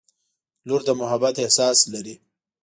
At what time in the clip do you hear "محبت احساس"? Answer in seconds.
0.99-1.77